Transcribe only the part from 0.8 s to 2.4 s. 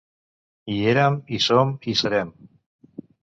érem, hi som, hi serem.